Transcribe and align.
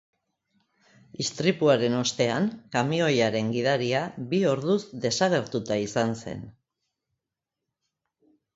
Istripuaren 1.23 1.97
ostean, 1.97 2.47
kamioiaren 2.77 3.53
gidaria 3.57 4.01
bi 4.33 4.41
orduz 4.55 4.79
desagertuta 5.05 5.79
izan 5.85 6.19
zen. 6.25 6.45